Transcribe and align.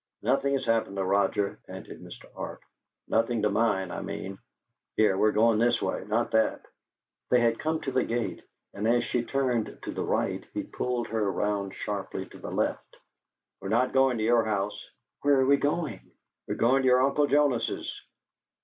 "Nothing 0.23 0.53
has 0.55 0.65
happened 0.65 0.97
to 0.97 1.03
Roger," 1.05 1.59
panted 1.67 2.01
Mr. 2.01 2.25
Arp. 2.35 2.63
"Nothing 3.07 3.43
to 3.43 3.51
mind, 3.51 3.93
I 3.93 4.01
mean. 4.01 4.39
Here! 4.97 5.15
We're 5.15 5.31
going 5.31 5.59
this 5.59 5.79
way, 5.79 6.03
not 6.07 6.31
that." 6.31 6.65
They 7.29 7.39
had 7.39 7.59
come 7.59 7.81
to 7.81 7.91
the 7.91 8.03
gate, 8.03 8.41
and 8.73 8.87
as 8.87 9.03
she 9.03 9.23
turned 9.23 9.77
to 9.83 9.91
the 9.91 10.01
right 10.03 10.43
he 10.55 10.63
pulled 10.63 11.09
her 11.09 11.31
round 11.31 11.75
sharply 11.75 12.25
to 12.29 12.39
the 12.39 12.49
left. 12.49 12.97
"We're 13.59 13.69
not 13.69 13.93
going 13.93 14.17
to 14.17 14.23
your 14.23 14.43
house." 14.45 14.89
"Where 15.21 15.35
are 15.39 15.45
we 15.45 15.57
going?" 15.57 16.01
"We're 16.47 16.55
going 16.55 16.81
to 16.81 16.87
your 16.87 17.03
uncle 17.05 17.27
Jonas's." 17.27 17.93